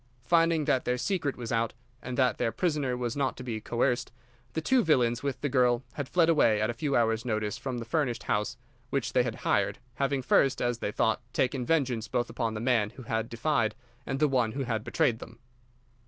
[0.25, 4.11] Finding that their secret was out, and that their prisoner was not to be coerced,
[4.53, 7.77] the two villains with the girl had fled away at a few hours' notice from
[7.77, 8.57] the furnished house
[8.89, 12.89] which they had hired, having first, as they thought, taken vengeance both upon the man
[12.89, 15.37] who had defied and the one who had betrayed them.